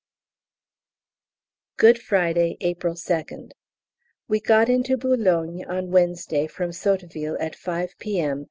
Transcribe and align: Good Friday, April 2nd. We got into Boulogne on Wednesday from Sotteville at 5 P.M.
Good 1.77 1.99
Friday, 1.99 2.57
April 2.61 2.95
2nd. 2.95 3.51
We 4.27 4.39
got 4.39 4.67
into 4.67 4.97
Boulogne 4.97 5.63
on 5.65 5.91
Wednesday 5.91 6.47
from 6.47 6.71
Sotteville 6.71 7.37
at 7.39 7.55
5 7.55 7.93
P.M. 7.99 8.39